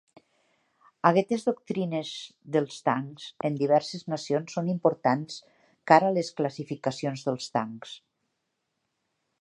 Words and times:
Aquestes 1.09 1.43
doctrines 1.49 2.13
dels 2.55 2.79
tancs 2.87 3.27
en 3.49 3.59
diverses 3.61 4.07
nacions 4.15 4.57
són 4.57 4.73
importants 4.75 5.39
cara 5.93 6.11
les 6.19 6.33
classificacions 6.41 7.27
dels 7.29 7.53
tancs. 7.59 7.97